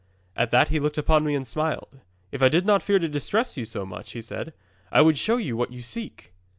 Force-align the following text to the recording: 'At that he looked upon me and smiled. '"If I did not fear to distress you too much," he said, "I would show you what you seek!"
'At 0.35 0.49
that 0.49 0.69
he 0.69 0.79
looked 0.79 0.97
upon 0.97 1.23
me 1.23 1.35
and 1.35 1.45
smiled. 1.45 1.99
'"If 2.31 2.41
I 2.41 2.49
did 2.49 2.65
not 2.65 2.81
fear 2.81 2.97
to 2.97 3.07
distress 3.07 3.55
you 3.55 3.67
too 3.67 3.85
much," 3.85 4.13
he 4.13 4.21
said, 4.23 4.51
"I 4.91 5.03
would 5.03 5.19
show 5.19 5.37
you 5.37 5.55
what 5.55 5.71
you 5.71 5.83
seek!" 5.83 6.33